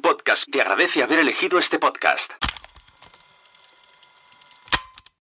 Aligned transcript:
Podcast 0.00 0.50
te 0.50 0.62
agradece 0.62 1.02
haber 1.02 1.18
elegido 1.18 1.58
este 1.58 1.78
podcast. 1.78 2.32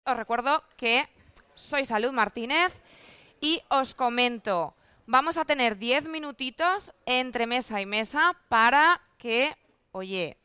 Os 0.05 0.15
recuerdo 0.15 0.63
que 0.77 1.09
soy 1.55 1.83
Salud 1.83 2.13
Martínez 2.13 2.73
y 3.41 3.61
os 3.67 3.93
comento, 3.93 4.75
vamos 5.07 5.37
a 5.37 5.43
tener 5.43 5.77
10 5.77 6.07
minutitos 6.07 6.93
entre 7.05 7.47
mesa 7.47 7.81
y 7.81 7.85
mesa 7.85 8.33
para 8.47 9.01
que, 9.17 9.57
oye, 9.91 10.37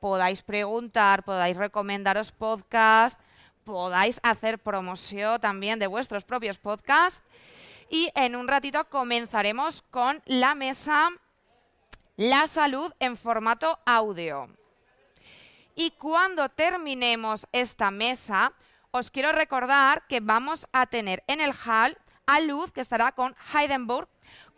podáis 0.00 0.42
preguntar, 0.42 1.24
podáis 1.24 1.56
recomendaros 1.56 2.32
podcast, 2.32 3.18
podáis 3.64 4.20
hacer 4.22 4.58
promoción 4.58 5.40
también 5.40 5.78
de 5.78 5.86
vuestros 5.86 6.24
propios 6.24 6.58
podcasts. 6.58 7.22
Y 7.88 8.12
en 8.14 8.36
un 8.36 8.48
ratito 8.48 8.84
comenzaremos 8.90 9.80
con 9.90 10.22
la 10.26 10.54
mesa 10.54 11.10
La 12.20 12.46
salud 12.48 12.92
en 13.00 13.16
formato 13.16 13.78
audio. 13.86 14.50
Y 15.74 15.92
cuando 15.92 16.50
terminemos 16.50 17.46
esta 17.50 17.90
mesa, 17.90 18.52
os 18.90 19.10
quiero 19.10 19.32
recordar 19.32 20.06
que 20.06 20.20
vamos 20.20 20.66
a 20.70 20.84
tener 20.84 21.24
en 21.28 21.40
el 21.40 21.54
hall 21.54 21.96
a 22.26 22.40
Luz, 22.40 22.72
que 22.72 22.82
estará 22.82 23.12
con 23.12 23.34
Heidenburg, 23.54 24.06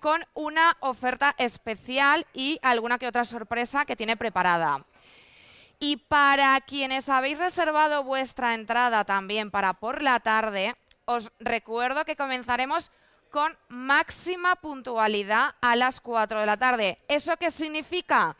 con 0.00 0.24
una 0.34 0.76
oferta 0.80 1.36
especial 1.38 2.26
y 2.34 2.58
alguna 2.62 2.98
que 2.98 3.06
otra 3.06 3.24
sorpresa 3.24 3.84
que 3.84 3.94
tiene 3.94 4.16
preparada. 4.16 4.84
Y 5.78 5.98
para 5.98 6.60
quienes 6.62 7.08
habéis 7.08 7.38
reservado 7.38 8.02
vuestra 8.02 8.54
entrada 8.54 9.04
también 9.04 9.52
para 9.52 9.74
por 9.74 10.02
la 10.02 10.18
tarde, 10.18 10.74
os 11.04 11.30
recuerdo 11.38 12.04
que 12.04 12.16
comenzaremos 12.16 12.90
con 13.32 13.56
máxima 13.68 14.54
puntualidad 14.56 15.54
a 15.62 15.74
las 15.74 16.00
4 16.00 16.40
de 16.40 16.46
la 16.46 16.58
tarde. 16.58 16.98
¿Eso 17.08 17.36
qué 17.38 17.50
significa? 17.50 18.36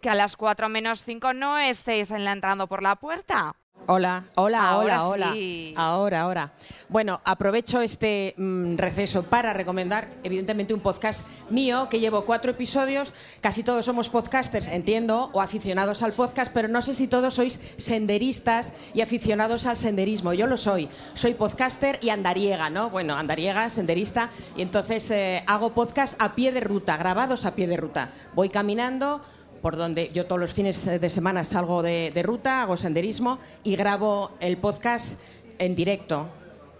Que 0.00 0.08
a 0.08 0.14
las 0.14 0.36
4 0.36 0.68
menos 0.68 1.02
5 1.02 1.34
no 1.34 1.58
estéis 1.58 2.12
entrando 2.12 2.68
por 2.68 2.82
la 2.82 2.94
puerta. 2.96 3.56
Hola, 3.88 4.24
hola, 4.36 4.68
Ahora 4.68 5.04
hola, 5.04 5.32
hola. 5.32 5.34
Ahora, 5.76 6.20
ahora. 6.20 6.52
Bueno, 6.88 7.20
aprovecho 7.24 7.80
este 7.80 8.32
mm, 8.36 8.76
receso 8.76 9.24
para 9.24 9.52
recomendar, 9.52 10.08
evidentemente, 10.22 10.72
un 10.72 10.80
podcast 10.80 11.26
mío 11.50 11.88
que 11.90 11.98
llevo 11.98 12.24
cuatro 12.24 12.52
episodios. 12.52 13.12
Casi 13.40 13.64
todos 13.64 13.84
somos 13.84 14.08
podcasters, 14.08 14.68
entiendo, 14.68 15.30
o 15.32 15.40
aficionados 15.40 16.02
al 16.02 16.12
podcast, 16.12 16.52
pero 16.54 16.68
no 16.68 16.80
sé 16.80 16.94
si 16.94 17.08
todos 17.08 17.34
sois 17.34 17.60
senderistas 17.76 18.72
y 18.94 19.00
aficionados 19.00 19.66
al 19.66 19.76
senderismo. 19.76 20.32
Yo 20.32 20.46
lo 20.46 20.58
soy. 20.58 20.88
Soy 21.14 21.34
podcaster 21.34 21.98
y 22.02 22.10
andariega, 22.10 22.70
¿no? 22.70 22.88
Bueno, 22.88 23.16
andariega, 23.16 23.68
senderista. 23.68 24.30
Y 24.56 24.62
entonces 24.62 25.10
eh, 25.10 25.42
hago 25.48 25.74
podcast 25.74 26.20
a 26.22 26.36
pie 26.36 26.52
de 26.52 26.60
ruta, 26.60 26.96
grabados 26.96 27.44
a 27.44 27.56
pie 27.56 27.66
de 27.66 27.76
ruta. 27.76 28.12
Voy 28.34 28.48
caminando 28.48 29.22
por 29.62 29.76
donde 29.76 30.10
yo 30.12 30.26
todos 30.26 30.40
los 30.40 30.52
fines 30.52 30.84
de 30.84 31.10
semana 31.10 31.44
salgo 31.44 31.82
de, 31.82 32.12
ruta, 32.22 32.62
hago 32.62 32.76
senderismo 32.76 33.38
y 33.62 33.76
grabo 33.76 34.32
el 34.40 34.56
podcast 34.56 35.20
en 35.58 35.76
directo, 35.76 36.28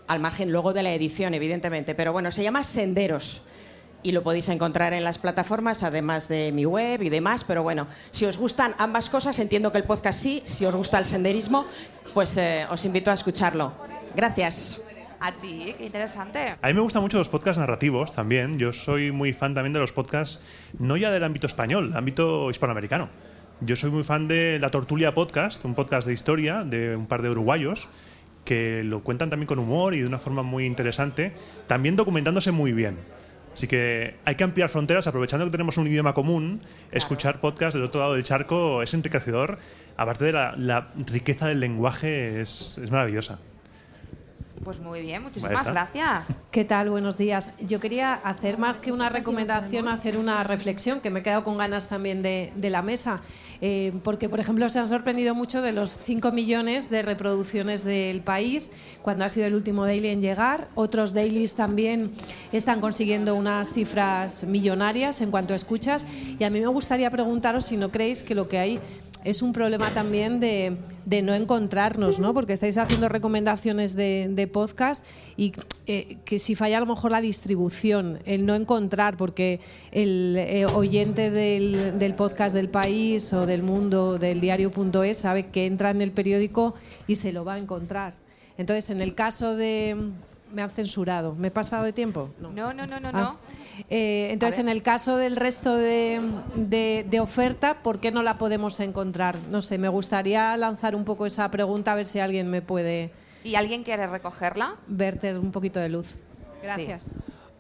al 0.08 0.18
margen 0.18 0.50
luego 0.50 0.72
de 0.72 0.82
la 0.82 0.92
edición, 0.92 1.32
evidentemente. 1.32 1.94
Pero 1.94 2.12
bueno, 2.12 2.32
se 2.32 2.42
llama 2.42 2.64
Senderos 2.64 3.42
y 4.02 4.10
lo 4.10 4.24
podéis 4.24 4.48
encontrar 4.48 4.92
en 4.94 5.04
las 5.04 5.18
plataformas, 5.18 5.84
además 5.84 6.26
de 6.26 6.50
mi 6.50 6.66
web 6.66 7.00
y 7.02 7.08
demás. 7.08 7.44
Pero 7.44 7.62
bueno, 7.62 7.86
si 8.10 8.24
os 8.24 8.36
gustan 8.36 8.74
ambas 8.78 9.08
cosas, 9.08 9.38
entiendo 9.38 9.70
que 9.70 9.78
el 9.78 9.84
podcast 9.84 10.20
sí. 10.20 10.42
Si 10.44 10.66
os 10.66 10.74
gusta 10.74 10.98
el 10.98 11.04
senderismo, 11.04 11.66
pues 12.12 12.36
eh, 12.36 12.66
os 12.68 12.84
invito 12.84 13.12
a 13.12 13.14
escucharlo. 13.14 13.72
Gracias. 14.16 14.80
A 15.24 15.30
ti, 15.30 15.72
qué 15.78 15.86
interesante. 15.86 16.56
A 16.60 16.66
mí 16.66 16.74
me 16.74 16.80
gustan 16.80 17.00
mucho 17.00 17.16
los 17.16 17.28
podcasts 17.28 17.60
narrativos 17.60 18.12
también. 18.12 18.58
Yo 18.58 18.72
soy 18.72 19.12
muy 19.12 19.32
fan 19.32 19.54
también 19.54 19.72
de 19.72 19.78
los 19.78 19.92
podcasts, 19.92 20.42
no 20.80 20.96
ya 20.96 21.12
del 21.12 21.22
ámbito 21.22 21.46
español, 21.46 21.92
ámbito 21.94 22.50
hispanoamericano. 22.50 23.08
Yo 23.60 23.76
soy 23.76 23.92
muy 23.92 24.02
fan 24.02 24.26
de 24.26 24.58
La 24.60 24.70
Tortulia 24.70 25.14
Podcast, 25.14 25.64
un 25.64 25.76
podcast 25.76 26.08
de 26.08 26.12
historia 26.12 26.64
de 26.64 26.96
un 26.96 27.06
par 27.06 27.22
de 27.22 27.30
uruguayos 27.30 27.88
que 28.44 28.82
lo 28.82 29.04
cuentan 29.04 29.30
también 29.30 29.46
con 29.46 29.60
humor 29.60 29.94
y 29.94 30.00
de 30.00 30.08
una 30.08 30.18
forma 30.18 30.42
muy 30.42 30.66
interesante, 30.66 31.32
también 31.68 31.94
documentándose 31.94 32.50
muy 32.50 32.72
bien. 32.72 32.98
Así 33.54 33.68
que 33.68 34.16
hay 34.24 34.34
que 34.34 34.42
ampliar 34.42 34.70
fronteras, 34.70 35.06
aprovechando 35.06 35.44
que 35.44 35.52
tenemos 35.52 35.76
un 35.76 35.86
idioma 35.86 36.14
común, 36.14 36.62
escuchar 36.90 37.40
podcasts 37.40 37.74
del 37.74 37.84
otro 37.84 38.00
lado 38.00 38.14
del 38.14 38.24
charco 38.24 38.82
es 38.82 38.92
enriquecedor. 38.92 39.56
Aparte 39.96 40.24
de 40.24 40.32
la, 40.32 40.54
la 40.56 40.88
riqueza 41.06 41.46
del 41.46 41.60
lenguaje, 41.60 42.40
es, 42.40 42.80
es 42.82 42.90
maravillosa. 42.90 43.38
Pues 44.64 44.78
muy 44.78 45.02
bien, 45.02 45.22
muchísimas 45.24 45.66
gracias. 45.66 46.36
¿Qué 46.52 46.64
tal? 46.64 46.88
Buenos 46.88 47.18
días. 47.18 47.54
Yo 47.60 47.80
quería 47.80 48.14
hacer 48.14 48.58
más 48.58 48.78
que 48.78 48.92
una 48.92 49.08
recomendación, 49.08 49.88
hacer 49.88 50.16
una 50.16 50.44
reflexión, 50.44 51.00
que 51.00 51.10
me 51.10 51.18
he 51.18 51.22
quedado 51.24 51.42
con 51.42 51.58
ganas 51.58 51.88
también 51.88 52.22
de, 52.22 52.52
de 52.54 52.70
la 52.70 52.82
mesa, 52.82 53.22
Eh, 53.64 53.92
porque, 54.02 54.28
por 54.28 54.40
ejemplo, 54.40 54.68
se 54.68 54.80
han 54.80 54.88
sorprendido 54.88 55.36
mucho 55.36 55.62
de 55.62 55.70
los 55.70 55.92
5 55.92 56.32
millones 56.32 56.90
de 56.90 57.02
reproducciones 57.02 57.84
del 57.84 58.20
país, 58.20 58.70
cuando 59.02 59.24
ha 59.24 59.28
sido 59.28 59.46
el 59.46 59.54
último 59.54 59.84
daily 59.84 60.08
en 60.08 60.20
llegar. 60.20 60.66
Otros 60.74 61.12
dailies 61.12 61.54
también 61.54 62.10
están 62.50 62.80
consiguiendo 62.80 63.36
unas 63.36 63.72
cifras 63.72 64.42
millonarias 64.42 65.20
en 65.20 65.30
cuanto 65.30 65.52
a 65.52 65.56
escuchas. 65.56 66.06
Y 66.40 66.42
a 66.42 66.50
mí 66.50 66.60
me 66.60 66.66
gustaría 66.66 67.08
preguntaros 67.08 67.64
si 67.66 67.76
no 67.76 67.90
creéis 67.92 68.24
que 68.24 68.34
lo 68.34 68.48
que 68.48 68.58
hay 68.58 68.80
es 69.24 69.42
un 69.42 69.52
problema 69.52 69.90
también 69.90 70.40
de, 70.40 70.76
de 71.04 71.22
no 71.22 71.34
encontrarnos, 71.34 72.18
¿no? 72.18 72.34
Porque 72.34 72.52
estáis 72.52 72.76
haciendo 72.78 73.08
recomendaciones 73.08 73.94
de, 73.94 74.28
de 74.30 74.46
podcast 74.46 75.04
y 75.36 75.52
eh, 75.86 76.18
que 76.24 76.38
si 76.38 76.54
falla 76.54 76.78
a 76.78 76.80
lo 76.80 76.86
mejor 76.86 77.10
la 77.12 77.20
distribución, 77.20 78.18
el 78.24 78.46
no 78.46 78.54
encontrar, 78.54 79.16
porque 79.16 79.60
el 79.92 80.36
eh, 80.38 80.66
oyente 80.66 81.30
del, 81.30 81.98
del 81.98 82.14
podcast 82.14 82.54
del 82.54 82.68
país 82.68 83.32
o 83.32 83.46
del 83.46 83.62
mundo, 83.62 84.18
del 84.18 84.40
diario.es, 84.40 85.18
sabe 85.18 85.46
que 85.46 85.66
entra 85.66 85.90
en 85.90 86.00
el 86.02 86.10
periódico 86.12 86.74
y 87.06 87.14
se 87.16 87.32
lo 87.32 87.44
va 87.44 87.54
a 87.54 87.58
encontrar. 87.58 88.14
Entonces, 88.58 88.90
en 88.90 89.00
el 89.00 89.14
caso 89.14 89.56
de... 89.56 89.96
Me 90.52 90.60
han 90.60 90.68
censurado. 90.68 91.34
¿Me 91.34 91.48
he 91.48 91.50
pasado 91.50 91.84
de 91.84 91.94
tiempo? 91.94 92.28
No, 92.38 92.52
no, 92.52 92.74
no, 92.74 92.86
no, 92.86 93.08
Ah. 93.08 93.12
no. 93.12 93.38
Eh, 93.90 94.28
entonces, 94.30 94.58
en 94.60 94.68
el 94.68 94.82
caso 94.82 95.16
del 95.16 95.36
resto 95.36 95.76
de, 95.76 96.20
de- 96.56 97.06
de 97.08 97.20
oferta, 97.20 97.82
¿por 97.82 98.00
qué 98.00 98.10
no 98.10 98.22
la 98.22 98.38
podemos 98.38 98.78
encontrar? 98.80 99.36
No 99.50 99.60
sé, 99.62 99.78
me 99.78 99.88
gustaría 99.88 100.56
lanzar 100.56 100.94
un 100.94 101.04
poco 101.04 101.26
esa 101.26 101.50
pregunta 101.50 101.92
a 101.92 101.94
ver 101.94 102.06
si 102.06 102.20
alguien 102.20 102.48
me 102.48 102.62
puede 102.62 103.10
¿Y 103.44 103.54
alguien 103.56 103.82
quiere 103.82 104.06
recogerla? 104.06 104.76
verter 104.86 105.38
un 105.38 105.50
poquito 105.52 105.80
de 105.80 105.88
luz. 105.88 106.06
Gracias. 106.62 107.10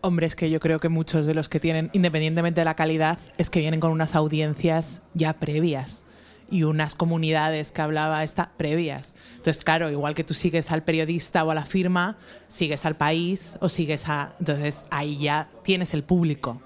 Hombre, 0.00 0.26
es 0.26 0.36
que 0.36 0.50
yo 0.50 0.58
creo 0.60 0.80
que 0.80 0.88
muchos 0.88 1.26
de 1.26 1.34
los 1.34 1.48
que 1.48 1.60
tienen, 1.60 1.88
independientemente 1.92 2.60
de 2.60 2.64
la 2.64 2.74
calidad, 2.74 3.18
es 3.38 3.50
que 3.50 3.60
vienen 3.60 3.80
con 3.80 3.90
unas 3.92 4.14
audiencias 4.14 5.00
ya 5.14 5.32
previas 5.34 6.04
y 6.52 6.64
unas 6.64 6.94
comunidades 6.94 7.72
que 7.72 7.80
hablaba 7.80 8.22
esta 8.22 8.50
previas. 8.58 9.14
Entonces, 9.36 9.64
claro, 9.64 9.90
igual 9.90 10.14
que 10.14 10.22
tú 10.22 10.34
sigues 10.34 10.70
al 10.70 10.84
periodista 10.84 11.42
o 11.44 11.50
a 11.50 11.54
la 11.54 11.64
firma, 11.64 12.18
sigues 12.46 12.84
al 12.84 12.94
país 12.94 13.56
o 13.60 13.70
sigues 13.70 14.06
a... 14.08 14.34
Entonces, 14.38 14.86
ahí 14.90 15.16
ya 15.18 15.48
tienes 15.64 15.94
el 15.94 16.04
público. 16.04 16.60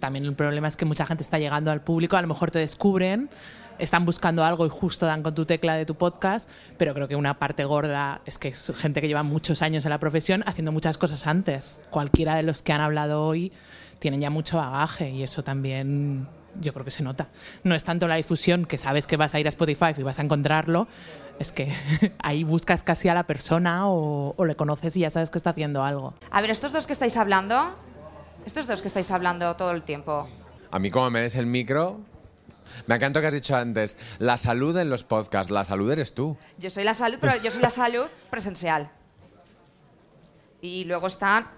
También 0.00 0.26
el 0.26 0.34
problema 0.34 0.68
es 0.68 0.76
que 0.76 0.84
mucha 0.84 1.06
gente 1.06 1.22
está 1.22 1.38
llegando 1.38 1.70
al 1.70 1.80
público, 1.80 2.16
a 2.16 2.22
lo 2.22 2.28
mejor 2.28 2.50
te 2.50 2.58
descubren, 2.58 3.30
están 3.78 4.04
buscando 4.04 4.44
algo 4.44 4.66
y 4.66 4.68
justo 4.68 5.06
dan 5.06 5.22
con 5.22 5.34
tu 5.34 5.46
tecla 5.46 5.76
de 5.76 5.86
tu 5.86 5.94
podcast, 5.94 6.48
pero 6.76 6.92
creo 6.92 7.08
que 7.08 7.16
una 7.16 7.38
parte 7.38 7.64
gorda 7.64 8.20
es 8.26 8.36
que 8.36 8.48
es 8.48 8.72
gente 8.76 9.00
que 9.00 9.08
lleva 9.08 9.22
muchos 9.22 9.62
años 9.62 9.84
en 9.84 9.90
la 9.90 9.98
profesión 9.98 10.42
haciendo 10.44 10.72
muchas 10.72 10.98
cosas 10.98 11.26
antes. 11.26 11.80
Cualquiera 11.88 12.34
de 12.34 12.42
los 12.42 12.60
que 12.60 12.74
han 12.74 12.82
hablado 12.82 13.24
hoy 13.24 13.50
tienen 13.98 14.20
ya 14.20 14.28
mucho 14.28 14.58
bagaje 14.58 15.08
y 15.10 15.22
eso 15.22 15.42
también 15.42 16.26
yo 16.60 16.72
creo 16.72 16.84
que 16.84 16.90
se 16.90 17.02
nota. 17.02 17.28
No 17.64 17.74
es 17.74 17.84
tanto 17.84 18.08
la 18.08 18.16
difusión, 18.16 18.64
que 18.66 18.78
sabes 18.78 19.06
que 19.06 19.16
vas 19.16 19.34
a 19.34 19.40
ir 19.40 19.46
a 19.46 19.48
Spotify 19.48 19.94
y 19.96 20.02
vas 20.02 20.18
a 20.18 20.22
encontrarlo, 20.22 20.86
es 21.38 21.52
que 21.52 21.72
ahí 22.18 22.44
buscas 22.44 22.82
casi 22.82 23.08
a 23.08 23.14
la 23.14 23.24
persona 23.24 23.88
o, 23.88 24.34
o 24.36 24.44
le 24.44 24.54
conoces 24.56 24.96
y 24.96 25.00
ya 25.00 25.10
sabes 25.10 25.30
que 25.30 25.38
está 25.38 25.50
haciendo 25.50 25.82
algo. 25.84 26.14
A 26.30 26.40
ver, 26.40 26.50
estos 26.50 26.72
dos 26.72 26.86
que 26.86 26.92
estáis 26.92 27.16
hablando, 27.16 27.74
estos 28.46 28.66
dos 28.66 28.82
que 28.82 28.88
estáis 28.88 29.10
hablando 29.10 29.54
todo 29.56 29.70
el 29.72 29.82
tiempo, 29.82 30.28
A 30.70 30.78
mí 30.78 30.90
como 30.90 31.10
me 31.10 31.20
des 31.20 31.34
el 31.36 31.46
micro... 31.46 32.00
Me 32.86 32.94
encanta 32.94 33.20
que 33.20 33.26
has 33.26 33.34
dicho 33.34 33.56
antes, 33.56 33.98
la 34.18 34.36
salud 34.38 34.76
en 34.78 34.88
los 34.88 35.02
podcasts, 35.04 35.50
la 35.50 35.64
salud 35.64 35.90
eres 35.90 36.14
tú. 36.14 36.36
yo 36.58 36.70
soy 36.70 36.84
la 36.84 36.94
salud, 36.94 37.18
pero 37.20 37.36
yo 37.42 37.50
soy 37.50 37.60
la 37.60 37.70
salud 37.70 38.06
presencial. 38.30 38.88
Y 40.60 40.84
luego 40.84 41.08
están... 41.08 41.48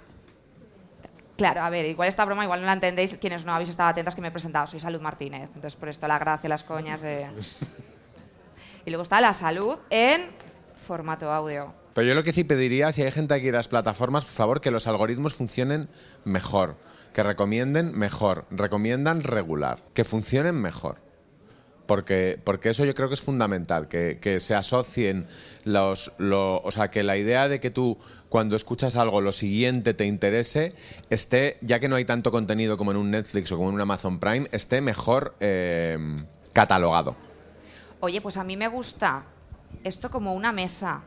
Claro, 1.36 1.62
a 1.62 1.70
ver, 1.70 1.84
igual 1.86 2.08
esta 2.08 2.24
broma 2.24 2.44
igual 2.44 2.60
no 2.60 2.66
la 2.66 2.74
entendéis 2.74 3.16
quienes 3.16 3.44
no 3.44 3.52
habéis 3.52 3.70
estado 3.70 3.88
atentas 3.88 4.14
que 4.14 4.20
me 4.20 4.28
he 4.28 4.30
presentado. 4.30 4.66
Soy 4.68 4.78
Salud 4.78 5.00
Martínez. 5.00 5.50
Entonces, 5.54 5.74
por 5.74 5.88
esto 5.88 6.06
la 6.06 6.18
gracia, 6.18 6.48
las 6.48 6.64
coñas 6.64 7.00
de... 7.02 7.26
Y 8.86 8.90
luego 8.90 9.02
está 9.02 9.20
la 9.22 9.32
salud 9.32 9.78
en 9.88 10.26
formato 10.76 11.32
audio. 11.32 11.72
Pero 11.94 12.06
yo 12.06 12.14
lo 12.14 12.22
que 12.22 12.32
sí 12.32 12.44
pediría, 12.44 12.92
si 12.92 13.02
hay 13.02 13.10
gente 13.10 13.32
aquí 13.32 13.48
en 13.48 13.54
las 13.54 13.68
plataformas, 13.68 14.24
por 14.24 14.34
favor, 14.34 14.60
que 14.60 14.70
los 14.70 14.86
algoritmos 14.86 15.32
funcionen 15.32 15.88
mejor, 16.24 16.76
que 17.14 17.22
recomienden 17.22 17.96
mejor, 17.96 18.44
recomiendan 18.50 19.22
regular, 19.22 19.82
que 19.94 20.04
funcionen 20.04 20.56
mejor. 20.56 20.98
Porque, 21.86 22.40
porque 22.42 22.70
eso 22.70 22.84
yo 22.86 22.94
creo 22.94 23.08
que 23.08 23.14
es 23.14 23.20
fundamental, 23.20 23.88
que, 23.88 24.18
que 24.20 24.40
se 24.40 24.54
asocien 24.54 25.26
los, 25.64 26.12
lo- 26.18 26.58
O 26.62 26.70
sea, 26.70 26.90
que 26.90 27.02
la 27.02 27.16
idea 27.18 27.48
de 27.48 27.60
que 27.60 27.70
tú, 27.70 27.98
cuando 28.30 28.56
escuchas 28.56 28.96
algo, 28.96 29.20
lo 29.20 29.32
siguiente 29.32 29.92
te 29.92 30.06
interese, 30.06 30.74
esté, 31.10 31.58
ya 31.60 31.80
que 31.80 31.88
no 31.88 31.96
hay 31.96 32.06
tanto 32.06 32.30
contenido 32.30 32.78
como 32.78 32.90
en 32.90 32.96
un 32.96 33.10
Netflix 33.10 33.52
o 33.52 33.56
como 33.58 33.68
en 33.68 33.74
un 33.74 33.80
Amazon 33.82 34.18
Prime, 34.18 34.46
esté 34.50 34.80
mejor 34.80 35.34
eh, 35.40 36.24
catalogado. 36.54 37.16
Oye, 38.00 38.20
pues 38.22 38.38
a 38.38 38.44
mí 38.44 38.56
me 38.56 38.68
gusta 38.68 39.24
esto 39.82 40.10
como 40.10 40.32
una 40.32 40.52
mesa. 40.52 41.02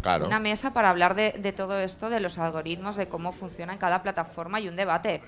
Claro. 0.00 0.26
Una 0.26 0.38
mesa 0.38 0.72
para 0.72 0.90
hablar 0.90 1.16
de, 1.16 1.32
de 1.32 1.52
todo 1.52 1.76
esto, 1.80 2.08
de 2.08 2.20
los 2.20 2.38
algoritmos, 2.38 2.94
de 2.94 3.08
cómo 3.08 3.32
funciona 3.32 3.72
en 3.72 3.80
cada 3.80 4.02
plataforma 4.04 4.60
y 4.60 4.68
un 4.68 4.76
debate. 4.76 5.22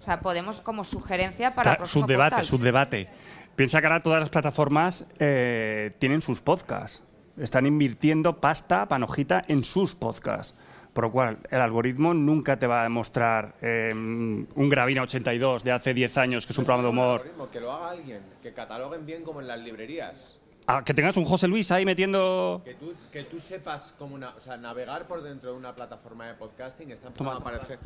O 0.00 0.04
sea, 0.04 0.18
podemos 0.20 0.60
como 0.60 0.82
sugerencia 0.84 1.54
para 1.54 1.72
el 1.72 1.76
próximo 1.78 2.04
subdebate, 2.04 2.30
podcast. 2.36 2.50
subdebate. 2.50 3.08
Piensa 3.56 3.80
que 3.80 3.86
ahora 3.86 4.02
todas 4.02 4.20
las 4.20 4.28
plataformas 4.28 5.06
eh, 5.18 5.92
tienen 5.98 6.20
sus 6.20 6.42
podcasts. 6.42 7.06
Están 7.38 7.64
invirtiendo 7.64 8.38
pasta, 8.38 8.86
panojita, 8.86 9.42
en 9.48 9.64
sus 9.64 9.94
podcasts. 9.94 10.54
Por 10.92 11.04
lo 11.04 11.10
cual, 11.10 11.38
el 11.50 11.60
algoritmo 11.62 12.12
nunca 12.12 12.58
te 12.58 12.66
va 12.66 12.84
a 12.84 12.88
mostrar 12.90 13.54
eh, 13.62 13.92
un 13.94 14.68
Gravina 14.68 15.02
82 15.02 15.64
de 15.64 15.72
hace 15.72 15.94
10 15.94 16.18
años, 16.18 16.46
que 16.46 16.52
es 16.52 16.58
un 16.58 16.64
programa 16.66 16.84
de 16.84 16.90
humor. 16.90 17.32
Que 17.50 17.60
lo 17.60 17.72
haga 17.72 17.90
alguien, 17.90 18.20
que 18.42 18.52
cataloguen 18.52 19.06
bien 19.06 19.22
como 19.22 19.40
en 19.40 19.48
las 19.48 19.58
librerías. 19.58 20.38
Ah, 20.68 20.82
que 20.84 20.94
tengas 20.94 21.16
un 21.16 21.24
José 21.24 21.46
Luis 21.46 21.70
ahí 21.70 21.84
metiendo... 21.84 22.60
Que 22.64 22.74
tú, 22.74 22.92
que 23.12 23.22
tú 23.22 23.38
sepas 23.38 23.94
cómo 23.96 24.16
o 24.16 24.40
sea, 24.40 24.56
navegar 24.56 25.06
por 25.06 25.22
dentro 25.22 25.52
de 25.52 25.56
una 25.56 25.76
plataforma 25.76 26.26
de 26.26 26.34
podcasting 26.34 26.90
está 26.90 27.06
empezando, 27.06 27.30
a 27.30 27.36
aparecer, 27.36 27.78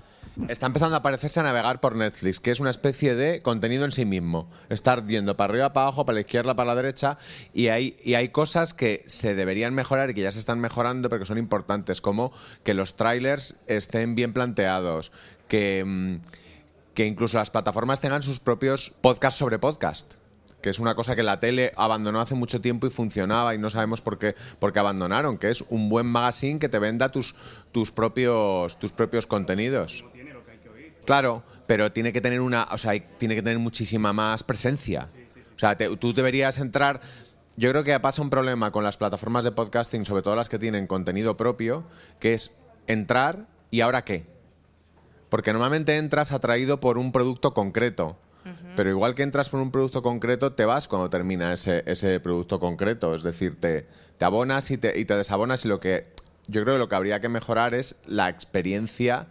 está 0.49 0.65
empezando 0.65 0.97
a 0.97 1.03
parecerse 1.03 1.41
a 1.41 1.43
navegar 1.43 1.81
por 1.81 1.94
Netflix, 1.94 2.41
que 2.41 2.50
es 2.50 2.59
una 2.59 2.71
especie 2.71 3.15
de 3.15 3.43
contenido 3.43 3.85
en 3.85 3.93
sí 3.93 4.06
mismo. 4.06 4.49
Estar 4.71 5.06
yendo 5.06 5.37
para 5.37 5.53
arriba, 5.53 5.73
para 5.75 5.88
abajo, 5.88 6.06
para 6.06 6.15
la 6.15 6.21
izquierda, 6.23 6.56
para 6.56 6.69
la 6.69 6.75
derecha, 6.75 7.19
y 7.53 7.69
hay, 7.69 7.99
y 8.03 8.15
hay 8.15 8.31
cosas 8.31 8.73
que 8.73 9.05
se 9.06 9.35
deberían 9.35 9.75
mejorar 9.75 10.09
y 10.09 10.15
que 10.15 10.23
ya 10.23 10.33
se 10.33 10.38
están 10.38 10.59
mejorando, 10.59 11.11
pero 11.11 11.21
que 11.21 11.26
son 11.26 11.37
importantes, 11.37 12.00
como 12.00 12.33
que 12.65 12.73
los 12.73 12.97
trailers 12.97 13.61
estén 13.67 14.15
bien 14.15 14.33
planteados, 14.33 15.12
que, 15.49 15.85
mm, 15.85 16.17
que 16.94 17.05
incluso 17.05 17.37
las 17.37 17.50
plataformas 17.50 18.00
tengan 18.00 18.23
sus 18.23 18.41
propios 18.41 18.94
podcasts 19.03 19.38
sobre 19.38 19.59
podcast 19.59 20.20
que 20.62 20.71
es 20.71 20.79
una 20.79 20.95
cosa 20.95 21.17
que 21.17 21.23
la 21.23 21.41
tele 21.41 21.73
abandonó 21.77 22.21
hace 22.21 22.35
mucho 22.35 22.61
tiempo 22.61 22.87
y 22.87 22.91
funcionaba 22.91 23.55
y 23.55 23.59
no 23.59 23.71
sabemos 23.71 24.01
por 24.01 24.19
qué, 24.19 24.35
por 24.59 24.73
qué 24.73 24.79
abandonaron, 24.79 25.39
que 25.39 25.49
es 25.51 25.62
un 25.69 25.89
buen 25.89 26.07
magazine 26.07 26.59
que 26.59 26.69
te 26.69 26.79
venda 26.79 27.09
tus, 27.09 27.35
tus, 27.73 27.91
propios, 27.91 28.79
tus 28.79 28.93
propios 28.93 29.27
contenidos. 29.27 30.05
Claro, 31.05 31.43
pero 31.67 31.93
tiene 31.93 32.12
que 32.12 32.21
tener 32.21 32.41
una, 32.41 32.69
o 32.71 32.79
sea, 32.79 32.93
tiene 33.19 33.35
que 33.35 33.43
tener 33.43 33.59
muchísima 33.59 34.12
más 34.12 34.43
presencia. 34.45 35.09
O 35.55 35.59
sea, 35.59 35.77
te- 35.77 35.97
tú 35.97 36.12
deberías 36.12 36.59
entrar. 36.59 37.01
Yo 37.57 37.71
creo 37.71 37.85
que 37.85 37.99
pasa 38.01 38.23
un 38.23 38.31
problema 38.31 38.71
con 38.71 38.85
las 38.85 38.97
plataformas 38.97 39.45
de 39.45 39.53
podcasting, 39.53 40.05
sobre 40.05 40.23
todo 40.23 40.37
las 40.37 40.49
que 40.49 40.59
tienen 40.59 40.87
contenido 40.87 41.37
propio, 41.37 41.85
que 42.19 42.35
es 42.35 42.55
entrar 42.87 43.47
y 43.71 43.81
ahora 43.81 44.05
qué. 44.05 44.27
Porque 45.29 45.53
normalmente 45.53 45.97
entras 45.97 46.33
atraído 46.33 46.81
por 46.81 46.99
un 46.99 47.12
producto 47.12 47.55
concreto. 47.55 48.17
Pero 48.77 48.91
igual 48.91 49.15
que 49.15 49.23
entras 49.23 49.49
por 49.49 49.61
un 49.61 49.71
producto 49.71 50.03
concreto, 50.03 50.53
te 50.53 50.65
vas 50.65 50.89
cuando 50.89 51.11
termina 51.11 51.53
ese, 51.53 51.83
ese 51.87 52.21
producto 52.21 52.59
concreto. 52.59 53.15
Es 53.15 53.23
decir, 53.23 53.61
te, 53.61 53.87
te 54.19 54.25
abonas 54.25 54.71
y 54.71 54.79
te, 54.79 54.99
y 54.99 55.05
te 55.05 55.15
desabonas 55.15 55.65
y 55.65 55.69
lo 55.69 55.81
que 55.81 56.07
yo 56.47 56.63
creo 56.63 56.75
que 56.75 56.79
lo 56.79 56.89
que 56.89 56.95
habría 56.95 57.21
que 57.21 57.29
mejorar 57.29 57.75
es 57.75 58.01
la 58.07 58.29
experiencia 58.29 59.29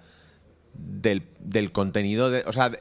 del, 0.73 1.23
del 1.39 1.71
contenido. 1.71 2.29
De, 2.29 2.43
o 2.45 2.53
sea, 2.53 2.71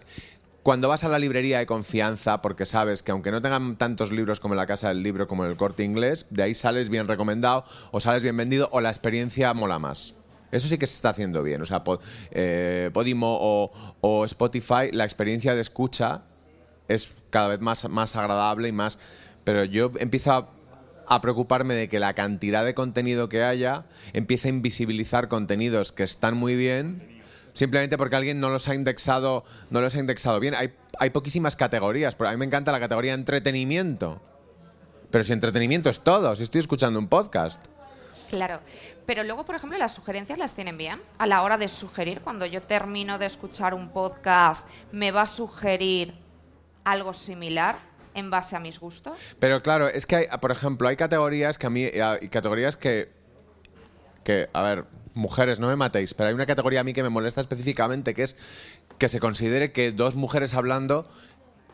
cuando 0.63 0.89
vas 0.89 1.03
a 1.03 1.09
la 1.09 1.19
librería 1.19 1.59
de 1.59 1.67
confianza, 1.67 2.43
porque 2.43 2.67
sabes 2.67 3.03
que 3.03 3.11
aunque 3.11 3.31
no 3.31 3.41
tengan 3.41 3.77
tantos 3.77 4.13
libros 4.13 4.39
como 4.39 4.55
en 4.55 4.59
la 4.59 4.67
Casa 4.67 4.89
del 4.89 5.03
Libro, 5.03 5.27
como 5.27 5.45
en 5.45 5.51
el 5.51 5.57
Corte 5.57 5.83
Inglés, 5.83 6.27
de 6.31 6.43
ahí 6.43 6.55
sales 6.55 6.89
bien 6.89 7.09
recomendado, 7.09 7.65
o 7.91 8.01
sales 8.01 8.23
bien 8.23 8.37
vendido, 8.37 8.69
o 8.71 8.81
la 8.81 8.91
experiencia 8.91 9.55
mola 9.55 9.79
más. 9.79 10.18
Eso 10.51 10.69
sí 10.69 10.79
que 10.79 10.87
se 10.87 10.95
está 10.95 11.11
haciendo 11.11 11.43
bien. 11.43 11.63
O 11.63 11.67
sea, 11.67 11.83
eh, 12.31 12.91
Podimo 12.93 13.71
o, 14.01 14.25
Spotify, 14.25 14.91
la 14.93 15.05
experiencia 15.05 15.55
de 15.55 15.61
escucha 15.61 16.23
es 16.89 17.15
cada 17.31 17.49
vez 17.49 17.61
más, 17.61 17.89
más 17.89 18.17
agradable 18.17 18.69
y 18.69 18.73
más... 18.73 18.99
Pero 19.45 19.65
yo 19.65 19.93
empiezo 19.99 20.33
a, 20.33 20.51
a 21.07 21.21
preocuparme 21.21 21.75
de 21.75 21.89
que 21.89 21.99
la 21.99 22.15
cantidad 22.15 22.65
de 22.65 22.75
contenido 22.75 23.29
que 23.29 23.43
haya 23.43 23.85
empiece 24.13 24.49
a 24.49 24.51
invisibilizar 24.51 25.29
contenidos 25.29 25.93
que 25.93 26.03
están 26.03 26.37
muy 26.37 26.55
bien 26.55 27.19
simplemente 27.59 27.99
porque 27.99 28.15
alguien 28.15 28.39
no 28.39 28.51
los 28.51 28.69
ha 28.69 28.75
indexado, 28.77 29.45
no 29.71 29.81
los 29.81 29.97
ha 29.97 29.99
indexado 29.99 30.39
bien. 30.39 30.55
Hay, 30.55 30.75
hay 31.01 31.11
poquísimas 31.11 31.57
categorías, 31.57 32.15
pero 32.15 32.31
a 32.31 32.33
mí 32.33 32.39
me 32.39 32.45
encanta 32.45 32.71
la 32.71 32.79
categoría 32.79 33.15
entretenimiento. 33.15 34.23
Pero 35.11 35.25
si 35.25 35.33
entretenimiento 35.33 35.91
es 35.91 36.01
todo, 36.01 36.37
si 36.37 36.45
estoy 36.45 36.61
escuchando 36.61 37.01
un 37.01 37.09
podcast. 37.09 37.65
Claro. 38.29 38.61
Pero 39.07 39.25
luego, 39.25 39.45
por 39.45 39.55
ejemplo, 39.55 39.79
las 39.79 39.95
sugerencias 39.95 40.39
las 40.39 40.55
tienen 40.55 40.77
bien. 40.77 41.01
A 41.19 41.27
la 41.27 41.43
hora 41.43 41.57
de 41.57 41.69
sugerir, 41.69 42.21
cuando 42.21 42.47
yo 42.47 42.63
termino 42.63 43.19
de 43.19 43.27
escuchar 43.27 43.75
un 43.75 43.89
podcast, 43.91 44.69
¿me 44.93 45.11
va 45.11 45.23
a 45.23 45.27
sugerir 45.27 46.15
algo 46.85 47.13
similar 47.13 47.77
en 48.15 48.31
base 48.31 48.57
a 48.57 48.61
mis 48.61 48.79
gustos? 48.79 49.19
Pero 49.39 49.63
claro, 49.63 49.89
es 49.89 50.07
que 50.07 50.17
hay, 50.17 50.27
por 50.41 50.51
ejemplo, 50.51 50.89
hay 50.89 50.97
categorías 50.97 51.59
que 51.59 51.67
a 51.67 51.71
mí, 51.71 51.85
hay 51.85 52.29
categorías 52.29 52.77
que, 52.77 53.11
que, 54.25 54.49
a 54.53 54.63
ver, 54.63 54.85
mujeres, 55.15 55.59
no 55.59 55.69
me 55.69 55.77
matéis, 55.77 56.15
pero 56.15 56.29
hay 56.29 56.35
una 56.35 56.47
categoría 56.47 56.81
a 56.81 56.85
mí 56.85 56.93
que 56.93 57.03
me 57.03 57.09
molesta 57.09 57.41
específicamente, 57.41 58.15
que 58.15 58.23
es 58.23 58.37
que 58.99 59.09
se 59.09 59.21
considere 59.21 59.73
que 59.73 59.93
dos 59.93 60.17
mujeres 60.17 60.55
hablando 60.55 61.09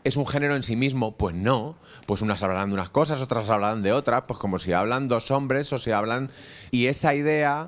es 0.05 0.15
un 0.15 0.25
género 0.25 0.55
en 0.55 0.63
sí 0.63 0.77
mismo. 0.77 1.17
Pues 1.17 1.35
no, 1.35 1.75
pues 2.05 2.21
unas 2.21 2.41
hablarán 2.43 2.69
de 2.69 2.75
unas 2.75 2.89
cosas, 2.89 3.21
otras 3.21 3.49
hablarán 3.49 3.81
de 3.81 3.91
otras, 3.91 4.23
pues 4.27 4.39
como 4.39 4.59
si 4.59 4.71
hablan 4.71 5.09
dos 5.09 5.31
hombres 5.31 5.73
o 5.73 5.77
si 5.79 5.91
hablan... 5.91 6.29
Y 6.71 6.85
esa 6.87 7.13
idea 7.13 7.67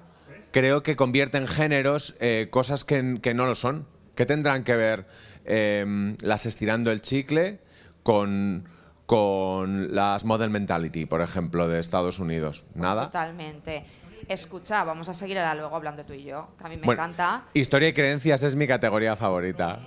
creo 0.52 0.84
que 0.84 0.96
convierte 0.96 1.38
en 1.38 1.48
géneros 1.48 2.16
eh, 2.22 2.48
cosas 2.50 2.86
que, 2.86 3.20
que 3.22 3.34
no 3.34 3.46
lo 3.46 3.56
son. 3.56 3.86
¿Qué 4.16 4.26
tendrán 4.26 4.64
que 4.64 4.76
ver 4.76 5.08
eh, 5.46 6.16
las 6.22 6.46
estirando 6.46 6.92
el 6.92 7.02
chicle 7.02 7.60
con, 8.04 8.70
con 9.06 9.94
las 9.94 10.24
Model 10.24 10.50
Mentality, 10.50 11.06
por 11.06 11.22
ejemplo, 11.22 11.68
de 11.68 11.80
Estados 11.80 12.20
Unidos? 12.20 12.66
Nada. 12.76 13.06
Totalmente. 13.08 13.86
Escucha, 14.28 14.84
vamos 14.84 15.08
a 15.10 15.14
seguir 15.14 15.38
ahora 15.40 15.56
luego 15.56 15.76
hablando 15.76 16.04
tú 16.04 16.14
y 16.14 16.24
yo, 16.24 16.50
que 16.58 16.66
a 16.66 16.70
mí 16.70 16.76
me 16.76 16.82
Bueno, 16.84 17.02
encanta. 17.02 17.46
Historia 17.54 17.90
y 17.90 17.94
creencias 17.94 18.44
es 18.44 18.56
mi 18.56 18.68
categoría 18.68 19.16
favorita. 19.16 19.80